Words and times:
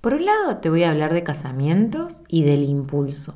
Por 0.00 0.14
un 0.14 0.24
lado 0.24 0.56
te 0.56 0.70
voy 0.70 0.84
a 0.84 0.90
hablar 0.90 1.12
de 1.12 1.22
casamientos 1.22 2.22
y 2.26 2.42
del 2.42 2.64
impulso 2.64 3.34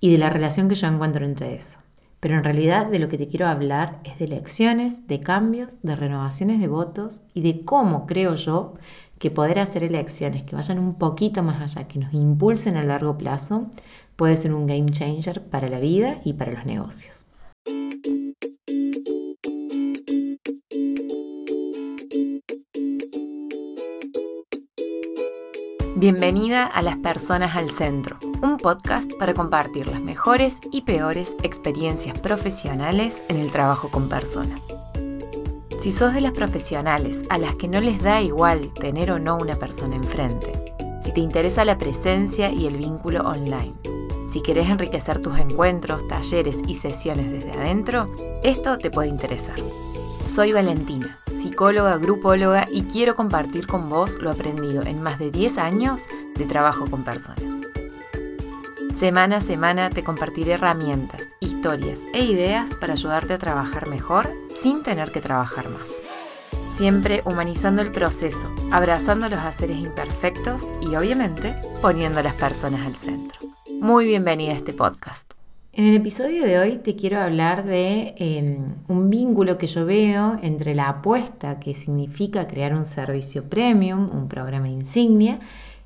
y 0.00 0.10
de 0.10 0.18
la 0.18 0.30
relación 0.30 0.68
que 0.68 0.74
yo 0.74 0.88
encuentro 0.88 1.24
entre 1.24 1.54
eso. 1.54 1.78
Pero 2.18 2.34
en 2.34 2.42
realidad 2.42 2.86
de 2.86 2.98
lo 2.98 3.08
que 3.08 3.18
te 3.18 3.28
quiero 3.28 3.46
hablar 3.46 4.00
es 4.02 4.18
de 4.18 4.24
elecciones, 4.24 5.06
de 5.06 5.20
cambios, 5.20 5.80
de 5.82 5.94
renovaciones 5.94 6.60
de 6.60 6.66
votos 6.66 7.22
y 7.34 7.42
de 7.42 7.64
cómo 7.64 8.06
creo 8.06 8.34
yo 8.34 8.74
que 9.20 9.30
poder 9.30 9.60
hacer 9.60 9.84
elecciones 9.84 10.42
que 10.42 10.56
vayan 10.56 10.80
un 10.80 10.96
poquito 10.96 11.44
más 11.44 11.62
allá, 11.62 11.86
que 11.86 12.00
nos 12.00 12.12
impulsen 12.12 12.76
a 12.76 12.82
largo 12.82 13.16
plazo, 13.16 13.70
puede 14.16 14.34
ser 14.34 14.52
un 14.54 14.66
game 14.66 14.86
changer 14.86 15.44
para 15.50 15.68
la 15.68 15.78
vida 15.78 16.20
y 16.24 16.32
para 16.32 16.50
los 16.50 16.66
negocios. 16.66 17.26
Bienvenida 26.02 26.66
a 26.66 26.82
Las 26.82 26.96
Personas 26.96 27.54
al 27.54 27.70
Centro, 27.70 28.16
un 28.42 28.56
podcast 28.56 29.12
para 29.20 29.34
compartir 29.34 29.86
las 29.86 30.00
mejores 30.00 30.58
y 30.72 30.80
peores 30.80 31.36
experiencias 31.44 32.18
profesionales 32.18 33.22
en 33.28 33.36
el 33.36 33.52
trabajo 33.52 33.88
con 33.88 34.08
personas. 34.08 34.62
Si 35.78 35.92
sos 35.92 36.12
de 36.12 36.20
las 36.20 36.32
profesionales 36.32 37.22
a 37.30 37.38
las 37.38 37.54
que 37.54 37.68
no 37.68 37.80
les 37.80 38.02
da 38.02 38.20
igual 38.20 38.74
tener 38.74 39.12
o 39.12 39.20
no 39.20 39.36
una 39.36 39.54
persona 39.54 39.94
enfrente, 39.94 40.74
si 41.00 41.12
te 41.12 41.20
interesa 41.20 41.64
la 41.64 41.78
presencia 41.78 42.50
y 42.50 42.66
el 42.66 42.78
vínculo 42.78 43.20
online, 43.20 43.74
si 44.28 44.42
querés 44.42 44.70
enriquecer 44.70 45.22
tus 45.22 45.38
encuentros, 45.38 46.08
talleres 46.08 46.62
y 46.66 46.74
sesiones 46.74 47.30
desde 47.30 47.52
adentro, 47.52 48.10
esto 48.42 48.76
te 48.76 48.90
puede 48.90 49.06
interesar. 49.06 49.54
Soy 50.26 50.52
Valentina, 50.52 51.21
psicóloga, 51.38 51.98
grupóloga 51.98 52.66
y 52.70 52.84
quiero 52.84 53.14
compartir 53.14 53.66
con 53.66 53.88
vos 53.88 54.18
lo 54.20 54.30
aprendido 54.30 54.82
en 54.82 55.02
más 55.02 55.18
de 55.18 55.30
10 55.30 55.58
años 55.58 56.02
de 56.36 56.44
trabajo 56.44 56.88
con 56.90 57.04
personas. 57.04 57.42
Semana 58.94 59.38
a 59.38 59.40
semana 59.40 59.90
te 59.90 60.04
compartiré 60.04 60.52
herramientas, 60.52 61.30
historias 61.40 62.02
e 62.14 62.24
ideas 62.24 62.74
para 62.76 62.92
ayudarte 62.92 63.34
a 63.34 63.38
trabajar 63.38 63.88
mejor 63.88 64.30
sin 64.54 64.82
tener 64.82 65.10
que 65.10 65.20
trabajar 65.20 65.68
más. 65.68 65.90
Siempre 66.70 67.22
humanizando 67.24 67.82
el 67.82 67.90
proceso, 67.90 68.54
abrazando 68.70 69.28
los 69.28 69.40
haceres 69.40 69.78
imperfectos 69.78 70.68
y 70.80 70.94
obviamente 70.94 71.54
poniendo 71.80 72.20
a 72.20 72.22
las 72.22 72.34
personas 72.34 72.86
al 72.86 72.94
centro. 72.94 73.40
Muy 73.80 74.06
bienvenida 74.06 74.52
a 74.52 74.56
este 74.56 74.72
podcast. 74.72 75.41
En 75.74 75.86
el 75.86 75.96
episodio 75.96 76.44
de 76.44 76.58
hoy 76.58 76.76
te 76.76 76.96
quiero 76.96 77.18
hablar 77.18 77.64
de 77.64 78.14
em, 78.18 78.74
un 78.88 79.08
vínculo 79.08 79.56
que 79.56 79.66
yo 79.66 79.86
veo 79.86 80.38
entre 80.42 80.74
la 80.74 80.90
apuesta 80.90 81.60
que 81.60 81.72
significa 81.72 82.46
crear 82.46 82.74
un 82.74 82.84
servicio 82.84 83.44
premium, 83.48 84.06
un 84.12 84.28
programa 84.28 84.68
insignia, 84.68 85.40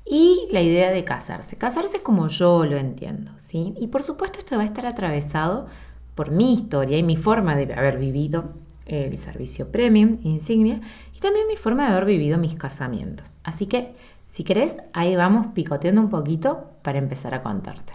y 0.05 0.45
la 0.51 0.61
idea 0.61 0.91
de 0.91 1.05
casarse. 1.05 1.55
Casarse 1.55 2.01
como 2.01 2.27
yo 2.27 2.65
lo 2.65 2.75
entiendo, 2.75 3.31
¿sí? 3.37 3.75
Y 3.79 3.87
por 3.87 4.03
supuesto 4.03 4.39
esto 4.39 4.57
va 4.57 4.63
a 4.63 4.65
estar 4.65 4.85
atravesado 4.85 5.67
por 6.15 6.31
mi 6.31 6.53
historia 6.53 6.97
y 6.97 7.03
mi 7.03 7.15
forma 7.15 7.55
de 7.55 7.73
haber 7.73 7.97
vivido 7.97 8.55
el 8.87 9.17
servicio 9.17 9.71
premium, 9.71 10.19
insignia, 10.21 10.81
y 11.15 11.19
también 11.19 11.47
mi 11.47 11.55
forma 11.55 11.83
de 11.83 11.91
haber 11.93 12.05
vivido 12.05 12.37
mis 12.37 12.55
casamientos. 12.55 13.31
Así 13.41 13.67
que, 13.67 13.95
si 14.27 14.43
querés, 14.43 14.75
ahí 14.91 15.15
vamos 15.15 15.47
picoteando 15.53 16.01
un 16.01 16.09
poquito 16.09 16.71
para 16.81 16.99
empezar 16.99 17.33
a 17.33 17.41
contarte. 17.41 17.93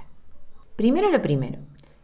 Primero 0.77 1.11
lo 1.11 1.21
primero, 1.21 1.59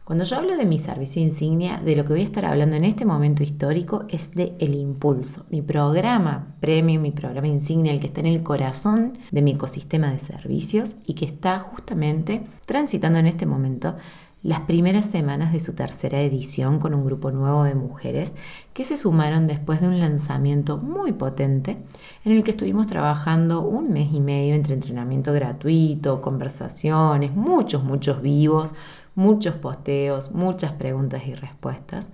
cuando 0.09 0.25
yo 0.25 0.39
hablo 0.39 0.57
de 0.57 0.65
mi 0.65 0.79
servicio 0.79 1.21
insignia, 1.21 1.83
de 1.85 1.95
lo 1.95 2.03
que 2.03 2.15
voy 2.15 2.23
a 2.23 2.25
estar 2.25 2.47
hablando 2.47 2.77
en 2.77 2.85
este 2.85 3.05
momento 3.05 3.43
histórico 3.43 4.07
es 4.09 4.35
de 4.35 4.55
El 4.59 4.75
Impulso, 4.75 5.45
mi 5.51 5.61
programa 5.61 6.55
premium, 6.61 7.03
mi 7.03 7.11
programa 7.11 7.47
insignia, 7.47 7.93
el 7.93 8.01
que 8.01 8.07
está 8.07 8.21
en 8.21 8.27
el 8.29 8.43
corazón 8.43 9.19
de 9.31 9.43
mi 9.43 9.51
ecosistema 9.51 10.11
de 10.11 10.19
servicios 10.19 10.97
y 11.05 11.13
que 11.13 11.27
está 11.27 11.61
justamente 11.61 12.41
transitando 12.65 13.19
en 13.19 13.27
este 13.27 13.45
momento 13.45 13.97
las 14.43 14.61
primeras 14.61 15.05
semanas 15.05 15.53
de 15.53 15.61
su 15.61 15.75
tercera 15.75 16.23
edición 16.23 16.79
con 16.79 16.95
un 16.95 17.05
grupo 17.05 17.31
nuevo 17.31 17.65
de 17.65 17.75
mujeres 17.75 18.33
que 18.73 18.85
se 18.85 18.97
sumaron 18.97 19.47
después 19.47 19.83
de 19.83 19.89
un 19.89 20.01
lanzamiento 20.01 20.79
muy 20.79 21.13
potente 21.13 21.77
en 22.25 22.33
el 22.33 22.45
que 22.45 22.53
estuvimos 22.53 22.87
trabajando 22.87 23.61
un 23.61 23.93
mes 23.93 24.09
y 24.13 24.21
medio 24.21 24.55
entre 24.55 24.73
entrenamiento 24.73 25.35
gratuito, 25.35 26.23
conversaciones, 26.23 27.35
muchos, 27.35 27.85
muchos 27.85 28.23
vivos, 28.23 28.75
muchos 29.19 29.57
posteos, 29.57 30.31
muchas 30.31 30.71
preguntas 30.75 31.27
y 31.27 31.35
respuestas 31.35 32.07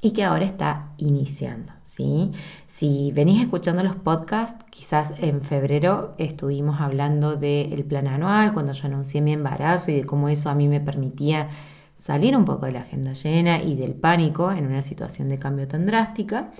y 0.00 0.10
que 0.10 0.24
ahora 0.24 0.44
está 0.44 0.88
iniciando. 0.96 1.72
¿sí? 1.82 2.32
Si 2.66 3.12
venís 3.12 3.40
escuchando 3.40 3.84
los 3.84 3.94
podcasts, 3.94 4.64
quizás 4.68 5.14
en 5.20 5.42
febrero 5.42 6.16
estuvimos 6.18 6.80
hablando 6.80 7.36
del 7.36 7.84
plan 7.84 8.08
anual, 8.08 8.52
cuando 8.52 8.72
yo 8.72 8.86
anuncié 8.86 9.20
mi 9.20 9.32
embarazo 9.32 9.92
y 9.92 9.94
de 9.94 10.06
cómo 10.06 10.28
eso 10.28 10.50
a 10.50 10.56
mí 10.56 10.66
me 10.66 10.80
permitía 10.80 11.50
salir 11.98 12.36
un 12.36 12.44
poco 12.44 12.66
de 12.66 12.72
la 12.72 12.80
agenda 12.80 13.12
llena 13.12 13.62
y 13.62 13.76
del 13.76 13.94
pánico 13.94 14.50
en 14.50 14.66
una 14.66 14.82
situación 14.82 15.28
de 15.28 15.38
cambio 15.38 15.68
tan 15.68 15.86
drástica. 15.86 16.50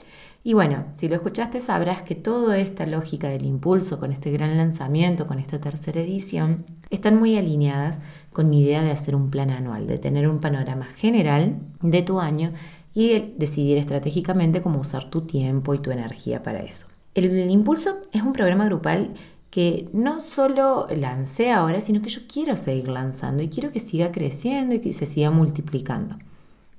Y 0.47 0.53
bueno, 0.53 0.85
si 0.91 1.09
lo 1.09 1.15
escuchaste 1.15 1.59
sabrás 1.59 2.03
que 2.03 2.15
toda 2.15 2.59
esta 2.59 2.85
lógica 2.85 3.29
del 3.29 3.47
impulso 3.47 3.99
con 3.99 4.13
este 4.13 4.31
gran 4.31 4.59
lanzamiento, 4.59 5.27
con 5.27 5.39
esta 5.39 5.59
tercera 5.59 6.03
edición, 6.03 6.67
están 6.91 7.19
muy 7.19 7.39
alineadas 7.39 7.99
con 8.31 8.51
mi 8.51 8.61
idea 8.61 8.83
de 8.83 8.91
hacer 8.91 9.17
un 9.17 9.31
plan 9.31 9.49
anual, 9.49 9.87
de 9.87 9.97
tener 9.97 10.29
un 10.29 10.41
panorama 10.41 10.85
general 10.85 11.57
de 11.81 12.03
tu 12.03 12.21
año 12.21 12.53
y 12.93 13.33
decidir 13.39 13.79
estratégicamente 13.79 14.61
cómo 14.61 14.81
usar 14.81 15.09
tu 15.09 15.23
tiempo 15.23 15.73
y 15.73 15.79
tu 15.79 15.91
energía 15.91 16.43
para 16.43 16.61
eso. 16.61 16.87
El, 17.15 17.51
Impulso 17.51 17.97
es 18.13 18.23
un 18.23 18.35
programa 18.35 18.67
grupal 18.67 19.15
que 19.49 19.89
no 19.95 20.21
solo 20.21 20.89
lancé 20.95 21.53
ahora, 21.53 21.81
sino 21.81 22.03
que 22.03 22.11
yo 22.11 22.21
quiero 22.31 22.55
seguir 22.57 22.89
lanzando 22.89 23.43
y 23.43 23.49
quiero 23.49 23.73
que 23.73 23.81
siga 23.81 24.13
creciendo 24.13 24.75
y 24.75 24.81
que 24.81 24.93
se 24.93 25.07
siga 25.07 25.31
multiplicando. 25.31 26.17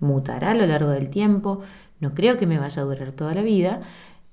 Mutará 0.01 0.51
a 0.51 0.55
lo 0.55 0.65
largo 0.65 0.89
del 0.89 1.09
tiempo, 1.09 1.61
no 1.99 2.13
creo 2.13 2.37
que 2.37 2.47
me 2.47 2.59
vaya 2.59 2.81
a 2.81 2.85
durar 2.85 3.11
toda 3.11 3.33
la 3.33 3.41
vida, 3.41 3.81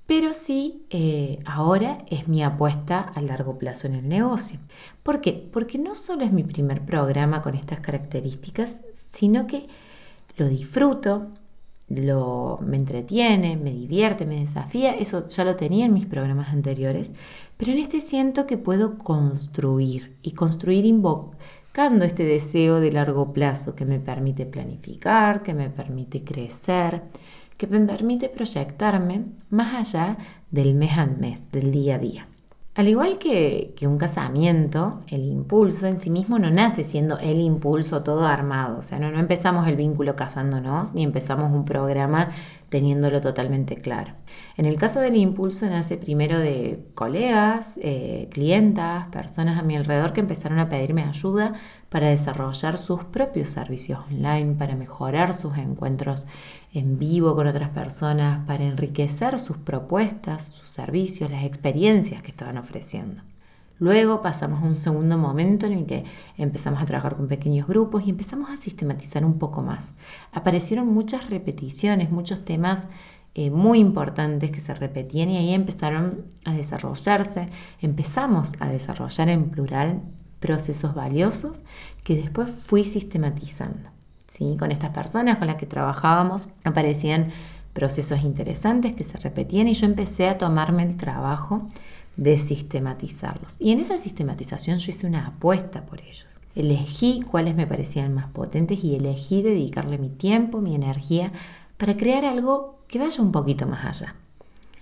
pero 0.05 0.33
sí 0.33 0.85
eh, 0.89 1.39
ahora 1.45 1.99
es 2.09 2.27
mi 2.27 2.43
apuesta 2.43 2.99
a 2.99 3.21
largo 3.21 3.57
plazo 3.57 3.87
en 3.87 3.95
el 3.95 4.07
negocio. 4.07 4.59
¿Por 5.01 5.21
qué? 5.21 5.49
Porque 5.51 5.77
no 5.77 5.95
solo 5.95 6.25
es 6.25 6.31
mi 6.31 6.43
primer 6.43 6.81
programa 6.85 7.41
con 7.41 7.55
estas 7.55 7.79
características, 7.79 8.81
sino 9.11 9.47
que 9.47 9.67
lo 10.35 10.47
disfruto, 10.47 11.27
lo, 11.87 12.59
me 12.61 12.77
entretiene, 12.77 13.55
me 13.55 13.71
divierte, 13.71 14.25
me 14.25 14.39
desafía. 14.39 14.93
Eso 14.93 15.29
ya 15.29 15.45
lo 15.45 15.55
tenía 15.55 15.85
en 15.85 15.93
mis 15.93 16.05
programas 16.05 16.49
anteriores, 16.49 17.11
pero 17.57 17.71
en 17.71 17.77
este 17.77 18.01
siento 18.01 18.45
que 18.45 18.57
puedo 18.57 18.97
construir 18.97 20.17
y 20.21 20.31
construir 20.31 20.85
invocando 20.85 22.03
este 22.05 22.23
deseo 22.23 22.79
de 22.79 22.91
largo 22.91 23.31
plazo 23.31 23.75
que 23.75 23.85
me 23.85 23.99
permite 23.99 24.45
planificar, 24.45 25.43
que 25.43 25.53
me 25.53 25.69
permite 25.69 26.23
crecer 26.23 27.03
que 27.57 27.67
me 27.67 27.79
permite 27.79 28.29
proyectarme 28.29 29.25
más 29.49 29.73
allá 29.73 30.17
del 30.51 30.75
mes 30.75 30.97
a 30.97 31.05
mes, 31.05 31.51
del 31.51 31.71
día 31.71 31.95
a 31.95 31.99
día. 31.99 32.27
Al 32.75 32.87
igual 32.87 33.19
que, 33.19 33.75
que, 33.77 33.85
un 33.85 33.99
casamiento, 33.99 35.01
el 35.07 35.25
impulso 35.25 35.85
en 35.85 35.99
sí 35.99 36.09
mismo 36.09 36.39
no 36.39 36.49
nace 36.49 36.83
siendo 36.83 37.19
el 37.19 37.39
impulso 37.39 38.01
todo 38.01 38.25
armado. 38.25 38.79
O 38.79 38.81
sea, 38.81 38.97
no, 38.97 39.11
no 39.11 39.19
empezamos 39.19 39.67
el 39.67 39.75
vínculo 39.75 40.15
casándonos 40.15 40.95
ni 40.95 41.03
empezamos 41.03 41.51
un 41.51 41.65
programa 41.65 42.29
teniéndolo 42.73 43.21
totalmente 43.21 43.75
claro. 43.75 44.15
En 44.57 44.65
el 44.65 44.77
caso 44.77 44.99
del 44.99 45.15
impulso 45.15 45.67
nace 45.67 45.95
primero 45.95 46.39
de 46.39 46.83
colegas, 46.95 47.79
eh, 47.83 48.29
clientas, 48.31 49.09
personas 49.09 49.59
a 49.59 49.61
mi 49.61 49.75
alrededor 49.75 50.11
que 50.11 50.21
empezaron 50.21 50.57
a 50.57 50.69
pedirme 50.69 51.03
ayuda 51.03 51.53
para 51.89 52.09
desarrollar 52.09 52.79
sus 52.79 53.03
propios 53.03 53.49
servicios 53.49 53.99
online, 54.09 54.55
para 54.55 54.75
mejorar 54.75 55.35
sus 55.35 55.55
encuentros 55.55 56.25
en 56.73 56.97
vivo 56.97 57.35
con 57.35 57.45
otras 57.45 57.69
personas, 57.69 58.43
para 58.47 58.63
enriquecer 58.63 59.37
sus 59.37 59.57
propuestas, 59.57 60.45
sus 60.45 60.67
servicios, 60.67 61.29
las 61.29 61.43
experiencias 61.43 62.23
que 62.23 62.31
estaban 62.31 62.57
ofreciendo. 62.57 63.21
Luego 63.83 64.21
pasamos 64.21 64.63
a 64.63 64.65
un 64.65 64.77
segundo 64.77 65.17
momento 65.17 65.65
en 65.65 65.73
el 65.73 65.85
que 65.85 66.05
empezamos 66.37 66.81
a 66.81 66.85
trabajar 66.85 67.17
con 67.17 67.27
pequeños 67.27 67.67
grupos 67.67 68.03
y 68.05 68.11
empezamos 68.11 68.49
a 68.49 68.55
sistematizar 68.55 69.25
un 69.25 69.37
poco 69.39 69.61
más. 69.61 69.93
Aparecieron 70.31 70.87
muchas 70.87 71.29
repeticiones, 71.29 72.09
muchos 72.09 72.45
temas 72.45 72.87
eh, 73.35 73.49
muy 73.49 73.79
importantes 73.79 74.51
que 74.51 74.61
se 74.61 74.73
repetían 74.73 75.29
y 75.31 75.35
ahí 75.35 75.53
empezaron 75.53 76.23
a 76.45 76.53
desarrollarse, 76.53 77.47
empezamos 77.81 78.53
a 78.61 78.69
desarrollar 78.69 79.27
en 79.27 79.49
plural 79.49 80.01
procesos 80.39 80.95
valiosos 80.95 81.61
que 82.05 82.15
después 82.15 82.49
fui 82.51 82.85
sistematizando. 82.85 83.89
¿sí? 84.29 84.55
Con 84.57 84.71
estas 84.71 84.91
personas 84.91 85.39
con 85.39 85.47
las 85.47 85.57
que 85.57 85.65
trabajábamos 85.65 86.47
aparecían 86.63 87.31
procesos 87.73 88.23
interesantes 88.23 88.93
que 88.93 89.03
se 89.03 89.17
repetían 89.17 89.67
y 89.67 89.73
yo 89.73 89.87
empecé 89.87 90.29
a 90.29 90.37
tomarme 90.37 90.83
el 90.83 90.95
trabajo 90.95 91.67
de 92.17 92.37
sistematizarlos. 92.37 93.57
Y 93.59 93.71
en 93.71 93.79
esa 93.79 93.97
sistematización 93.97 94.77
yo 94.77 94.91
hice 94.91 95.07
una 95.07 95.27
apuesta 95.27 95.85
por 95.85 96.01
ellos. 96.01 96.27
Elegí 96.55 97.21
cuáles 97.21 97.55
me 97.55 97.65
parecían 97.65 98.13
más 98.13 98.27
potentes 98.27 98.83
y 98.83 98.95
elegí 98.95 99.41
dedicarle 99.41 99.97
mi 99.97 100.09
tiempo, 100.09 100.61
mi 100.61 100.75
energía 100.75 101.31
para 101.77 101.97
crear 101.97 102.25
algo 102.25 102.79
que 102.87 102.99
vaya 102.99 103.21
un 103.23 103.31
poquito 103.31 103.65
más 103.65 103.85
allá. 103.85 104.15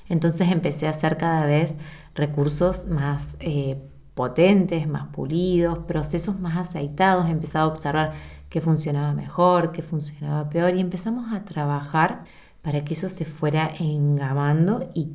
Entonces 0.10 0.52
empecé 0.52 0.88
a 0.88 0.90
hacer 0.90 1.18
cada 1.18 1.46
vez 1.46 1.76
recursos 2.14 2.88
más 2.88 3.38
eh, 3.40 3.78
potentes, 4.14 4.88
más 4.88 5.08
pulidos, 5.08 5.80
procesos 5.80 6.38
más 6.40 6.58
aceitados, 6.58 7.30
empezaba 7.30 7.66
a 7.66 7.70
observar 7.70 8.14
qué 8.50 8.60
funcionaba 8.60 9.14
mejor, 9.14 9.72
qué 9.72 9.82
funcionaba 9.82 10.50
peor 10.50 10.76
y 10.76 10.82
empezamos 10.82 11.32
a 11.32 11.46
trabajar 11.46 12.26
para 12.62 12.84
que 12.84 12.94
eso 12.94 13.08
se 13.08 13.24
fuera 13.24 13.72
engamando 13.80 14.90
y 14.94 15.12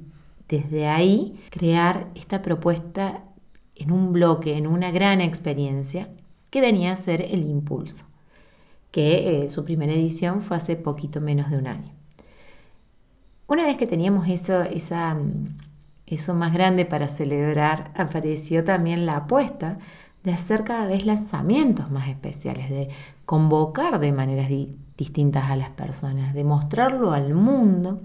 desde 0.48 0.86
ahí 0.88 1.40
crear 1.50 2.08
esta 2.14 2.42
propuesta 2.42 3.24
en 3.74 3.92
un 3.92 4.12
bloque, 4.12 4.56
en 4.56 4.66
una 4.66 4.90
gran 4.90 5.20
experiencia 5.20 6.08
que 6.50 6.60
venía 6.60 6.92
a 6.92 6.96
ser 6.96 7.22
el 7.22 7.44
impulso, 7.48 8.04
que 8.90 9.44
eh, 9.44 9.48
su 9.48 9.64
primera 9.64 9.92
edición 9.92 10.40
fue 10.40 10.56
hace 10.56 10.76
poquito 10.76 11.20
menos 11.20 11.50
de 11.50 11.58
un 11.58 11.66
año. 11.66 11.92
Una 13.48 13.64
vez 13.64 13.76
que 13.76 13.86
teníamos 13.86 14.28
eso, 14.28 14.62
esa, 14.62 15.16
eso 16.06 16.34
más 16.34 16.52
grande 16.52 16.84
para 16.84 17.08
celebrar, 17.08 17.92
apareció 17.94 18.64
también 18.64 19.06
la 19.06 19.18
apuesta 19.18 19.78
de 20.24 20.32
hacer 20.32 20.64
cada 20.64 20.86
vez 20.86 21.06
lanzamientos 21.06 21.90
más 21.90 22.08
especiales, 22.08 22.70
de 22.70 22.88
convocar 23.24 24.00
de 24.00 24.10
maneras 24.10 24.50
distintas 24.96 25.50
a 25.50 25.56
las 25.56 25.70
personas, 25.70 26.34
de 26.34 26.42
mostrarlo 26.42 27.12
al 27.12 27.34
mundo 27.34 28.00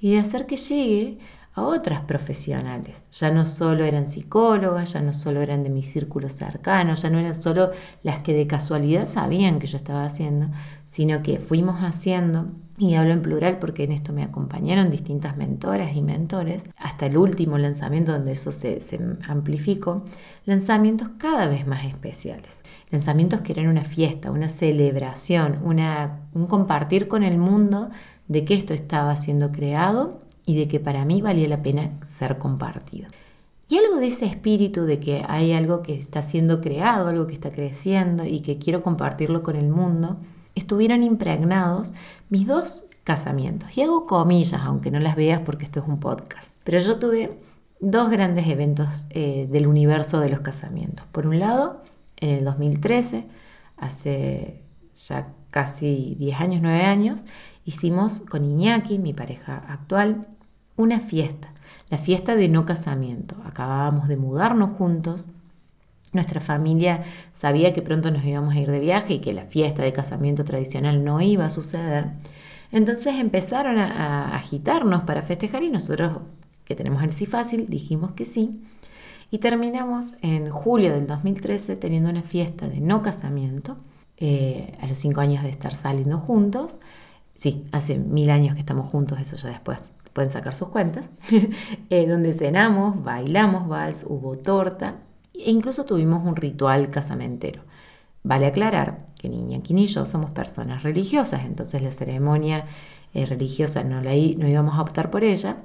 y 0.00 0.12
de 0.12 0.18
hacer 0.18 0.46
que 0.46 0.56
llegue 0.56 1.18
a 1.54 1.62
otras 1.62 2.00
profesionales. 2.02 3.02
Ya 3.12 3.30
no 3.30 3.44
solo 3.44 3.84
eran 3.84 4.08
psicólogas, 4.08 4.94
ya 4.94 5.02
no 5.02 5.12
solo 5.12 5.42
eran 5.42 5.62
de 5.62 5.70
mi 5.70 5.82
círculo 5.82 6.28
cercano, 6.28 6.94
ya 6.94 7.10
no 7.10 7.18
eran 7.18 7.34
solo 7.34 7.70
las 8.02 8.22
que 8.22 8.32
de 8.32 8.46
casualidad 8.46 9.06
sabían 9.06 9.58
que 9.58 9.66
yo 9.66 9.76
estaba 9.76 10.04
haciendo, 10.04 10.48
sino 10.86 11.22
que 11.22 11.40
fuimos 11.40 11.82
haciendo, 11.82 12.46
y 12.78 12.94
hablo 12.94 13.12
en 13.12 13.22
plural 13.22 13.58
porque 13.58 13.84
en 13.84 13.92
esto 13.92 14.12
me 14.14 14.22
acompañaron 14.22 14.90
distintas 14.90 15.36
mentoras 15.36 15.94
y 15.94 16.00
mentores, 16.00 16.64
hasta 16.76 17.06
el 17.06 17.18
último 17.18 17.58
lanzamiento 17.58 18.12
donde 18.12 18.32
eso 18.32 18.50
se, 18.50 18.80
se 18.80 18.98
amplificó, 19.28 20.04
lanzamientos 20.46 21.10
cada 21.18 21.48
vez 21.48 21.66
más 21.66 21.84
especiales. 21.84 22.62
Lanzamientos 22.90 23.42
que 23.42 23.52
eran 23.52 23.68
una 23.68 23.84
fiesta, 23.84 24.30
una 24.30 24.48
celebración, 24.48 25.58
una, 25.62 26.20
un 26.32 26.46
compartir 26.46 27.08
con 27.08 27.22
el 27.22 27.38
mundo 27.38 27.90
de 28.28 28.44
que 28.44 28.54
esto 28.54 28.74
estaba 28.74 29.16
siendo 29.16 29.52
creado 29.52 30.18
y 30.44 30.56
de 30.56 30.68
que 30.68 30.80
para 30.80 31.04
mí 31.04 31.22
valía 31.22 31.48
la 31.48 31.62
pena 31.62 31.92
ser 32.04 32.38
compartido. 32.38 33.08
Y 33.68 33.78
algo 33.78 33.96
de 33.96 34.08
ese 34.08 34.26
espíritu 34.26 34.84
de 34.84 35.00
que 35.00 35.24
hay 35.26 35.52
algo 35.52 35.82
que 35.82 35.94
está 35.94 36.20
siendo 36.20 36.60
creado, 36.60 37.08
algo 37.08 37.26
que 37.26 37.34
está 37.34 37.52
creciendo 37.52 38.24
y 38.24 38.40
que 38.40 38.58
quiero 38.58 38.82
compartirlo 38.82 39.42
con 39.42 39.56
el 39.56 39.68
mundo, 39.68 40.18
estuvieron 40.54 41.02
impregnados 41.02 41.92
mis 42.28 42.46
dos 42.46 42.84
casamientos. 43.04 43.76
Y 43.76 43.82
hago 43.82 44.06
comillas, 44.06 44.60
aunque 44.62 44.90
no 44.90 45.00
las 45.00 45.16
veas 45.16 45.40
porque 45.40 45.64
esto 45.64 45.80
es 45.80 45.86
un 45.86 46.00
podcast. 46.00 46.52
Pero 46.64 46.80
yo 46.80 46.98
tuve 46.98 47.38
dos 47.80 48.10
grandes 48.10 48.46
eventos 48.46 49.06
eh, 49.10 49.48
del 49.50 49.66
universo 49.66 50.20
de 50.20 50.28
los 50.28 50.40
casamientos. 50.40 51.06
Por 51.10 51.26
un 51.26 51.38
lado, 51.38 51.82
en 52.16 52.30
el 52.30 52.44
2013, 52.44 53.26
hace 53.76 54.62
ya 54.94 55.28
casi 55.50 56.14
10 56.18 56.40
años, 56.40 56.60
9 56.62 56.82
años, 56.82 57.24
hicimos 57.64 58.20
con 58.20 58.44
Iñaki, 58.44 58.98
mi 58.98 59.12
pareja 59.12 59.64
actual, 59.68 60.26
una 60.76 61.00
fiesta, 61.00 61.52
la 61.90 61.98
fiesta 61.98 62.36
de 62.36 62.48
no 62.48 62.64
casamiento. 62.64 63.36
Acabábamos 63.44 64.08
de 64.08 64.16
mudarnos 64.16 64.72
juntos. 64.72 65.26
Nuestra 66.12 66.40
familia 66.40 67.04
sabía 67.32 67.72
que 67.72 67.82
pronto 67.82 68.10
nos 68.10 68.24
íbamos 68.24 68.54
a 68.54 68.58
ir 68.58 68.70
de 68.70 68.80
viaje 68.80 69.14
y 69.14 69.18
que 69.20 69.32
la 69.32 69.44
fiesta 69.44 69.82
de 69.82 69.92
casamiento 69.92 70.44
tradicional 70.44 71.04
no 71.04 71.20
iba 71.20 71.46
a 71.46 71.50
suceder. 71.50 72.06
Entonces 72.70 73.14
empezaron 73.16 73.78
a, 73.78 74.34
agitarnos 74.36 75.04
para 75.04 75.22
festejar 75.22 75.62
y 75.62 75.70
nosotros, 75.70 76.18
que 76.64 76.74
tenemos 76.74 77.02
el 77.02 77.12
sí 77.12 77.26
fácil, 77.26 77.66
dijimos 77.68 78.12
que 78.12 78.24
sí. 78.24 78.62
Y 79.30 79.38
terminamos 79.38 80.14
en 80.20 80.50
julio 80.50 80.92
del 80.92 81.06
2013 81.06 81.76
teniendo 81.76 82.10
una 82.10 82.22
fiesta 82.22 82.68
de 82.68 82.80
no 82.80 83.02
casamiento, 83.02 83.76
eh, 84.18 84.74
a 84.80 84.86
los 84.86 84.98
cinco 84.98 85.20
años 85.20 85.42
de 85.42 85.50
estar 85.50 85.74
saliendo 85.74 86.18
juntos. 86.18 86.78
Sí, 87.34 87.64
hace 87.72 87.98
mil 87.98 88.30
años 88.30 88.54
que 88.54 88.60
estamos 88.60 88.86
juntos, 88.86 89.18
eso 89.20 89.36
ya 89.36 89.48
después 89.48 89.90
pueden 90.12 90.30
sacar 90.30 90.54
sus 90.54 90.68
cuentas, 90.68 91.10
eh, 91.90 92.06
donde 92.06 92.32
cenamos, 92.32 93.02
bailamos 93.02 93.68
vals, 93.68 94.04
hubo 94.08 94.36
torta 94.38 94.96
e 95.34 95.50
incluso 95.50 95.84
tuvimos 95.84 96.26
un 96.26 96.36
ritual 96.36 96.90
casamentero. 96.90 97.62
Vale 98.22 98.46
aclarar 98.46 99.06
que 99.18 99.28
Niña 99.28 99.60
y 99.64 99.86
yo 99.86 100.06
somos 100.06 100.30
personas 100.30 100.82
religiosas, 100.82 101.44
entonces 101.44 101.82
la 101.82 101.90
ceremonia 101.90 102.66
eh, 103.14 103.26
religiosa 103.26 103.82
no, 103.84 104.00
la, 104.00 104.12
no 104.12 104.48
íbamos 104.48 104.74
a 104.74 104.82
optar 104.82 105.10
por 105.10 105.24
ella 105.24 105.56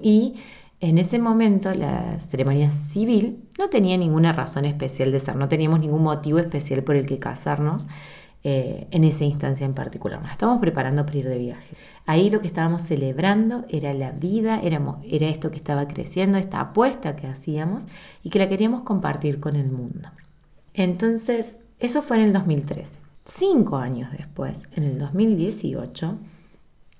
y 0.00 0.36
en 0.80 0.98
ese 0.98 1.18
momento 1.18 1.72
la 1.74 2.18
ceremonia 2.20 2.70
civil 2.70 3.44
no 3.58 3.68
tenía 3.68 3.96
ninguna 3.96 4.32
razón 4.32 4.64
especial 4.64 5.12
de 5.12 5.20
ser, 5.20 5.36
no 5.36 5.48
teníamos 5.48 5.80
ningún 5.80 6.02
motivo 6.02 6.38
especial 6.38 6.82
por 6.82 6.96
el 6.96 7.06
que 7.06 7.20
casarnos. 7.20 7.86
Eh, 8.44 8.88
en 8.90 9.04
esa 9.04 9.22
instancia 9.22 9.64
en 9.64 9.72
particular. 9.72 10.20
Nos 10.20 10.32
estábamos 10.32 10.60
preparando 10.60 11.06
para 11.06 11.16
ir 11.16 11.28
de 11.28 11.38
viaje. 11.38 11.76
Ahí 12.06 12.28
lo 12.28 12.40
que 12.40 12.48
estábamos 12.48 12.82
celebrando 12.82 13.64
era 13.68 13.94
la 13.94 14.10
vida, 14.10 14.58
éramos, 14.58 14.96
era 15.04 15.28
esto 15.28 15.52
que 15.52 15.58
estaba 15.58 15.86
creciendo, 15.86 16.38
esta 16.38 16.58
apuesta 16.58 17.14
que 17.14 17.28
hacíamos 17.28 17.86
y 18.24 18.30
que 18.30 18.40
la 18.40 18.48
queríamos 18.48 18.82
compartir 18.82 19.38
con 19.38 19.54
el 19.54 19.70
mundo. 19.70 20.08
Entonces, 20.74 21.60
eso 21.78 22.02
fue 22.02 22.16
en 22.16 22.24
el 22.24 22.32
2013. 22.32 22.98
Cinco 23.24 23.76
años 23.76 24.10
después, 24.10 24.66
en 24.74 24.82
el 24.82 24.98
2018, 24.98 26.18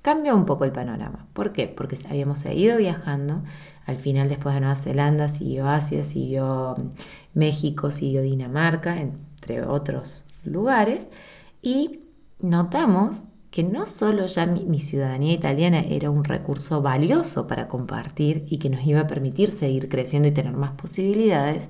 cambió 0.00 0.36
un 0.36 0.46
poco 0.46 0.64
el 0.64 0.70
panorama. 0.70 1.26
¿Por 1.32 1.52
qué? 1.52 1.66
Porque 1.66 1.98
habíamos 2.08 2.38
seguido 2.38 2.76
viajando. 2.76 3.42
Al 3.84 3.96
final, 3.96 4.28
después 4.28 4.54
de 4.54 4.60
Nueva 4.60 4.76
Zelanda, 4.76 5.26
siguió 5.26 5.66
Asia, 5.66 6.04
siguió 6.04 6.76
México, 7.34 7.90
siguió 7.90 8.22
Dinamarca, 8.22 9.00
entre 9.00 9.64
otros 9.66 10.24
lugares 10.44 11.06
y 11.62 12.00
notamos 12.40 13.24
que 13.50 13.62
no 13.62 13.86
solo 13.86 14.26
ya 14.26 14.46
mi, 14.46 14.80
ciudadanía 14.80 15.34
italiana 15.34 15.80
era 15.80 16.10
un 16.10 16.24
recurso 16.24 16.80
valioso 16.80 17.46
para 17.46 17.68
compartir 17.68 18.46
y 18.48 18.58
que 18.58 18.70
nos 18.70 18.84
iba 18.86 19.00
a 19.00 19.06
permitir 19.06 19.50
seguir 19.50 19.90
creciendo 19.90 20.28
y 20.28 20.32
tener 20.32 20.54
más 20.54 20.72
posibilidades, 20.72 21.68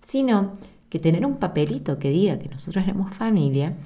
sino 0.00 0.52
que 0.88 0.98
tener 0.98 1.24
un 1.24 1.36
papelito 1.36 2.00
que 2.00 2.10
diga 2.10 2.38
que 2.38 2.48
nosotros 2.48 2.84
éramos 2.84 3.14
familia 3.14 3.76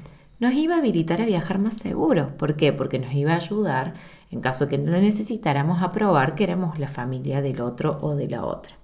nos 0.40 0.54
iba 0.54 0.76
a 0.76 0.78
habilitar 0.78 1.20
a 1.20 1.26
viajar 1.26 1.58
más 1.58 1.74
seguros. 1.74 2.32
¿Por 2.32 2.56
qué? 2.56 2.72
Porque 2.72 2.98
nos 2.98 3.12
iba 3.12 3.32
a 3.32 3.36
ayudar, 3.36 3.94
en 4.30 4.40
caso 4.40 4.68
que 4.68 4.78
no 4.78 4.92
lo 4.92 5.00
necesitáramos, 5.00 5.82
a 5.82 5.92
probar 5.92 6.34
que 6.34 6.44
éramos 6.44 6.78
la 6.78 6.88
familia 6.88 7.42
del 7.42 7.60
otro 7.60 7.98
o 8.02 8.14
de 8.14 8.28
la 8.28 8.44
otra. 8.44 8.77